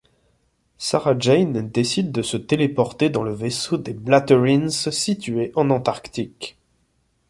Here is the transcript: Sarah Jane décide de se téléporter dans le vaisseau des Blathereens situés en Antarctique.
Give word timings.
Sarah 0.79 1.13
Jane 1.19 1.69
décide 1.69 2.11
de 2.11 2.23
se 2.23 2.35
téléporter 2.35 3.11
dans 3.11 3.21
le 3.21 3.35
vaisseau 3.35 3.77
des 3.77 3.93
Blathereens 3.93 4.89
situés 4.89 5.51
en 5.55 5.69
Antarctique. 5.69 6.57